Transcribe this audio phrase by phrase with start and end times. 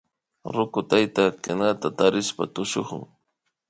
[0.55, 3.03] Ruku tayta kinata takishpa tushukun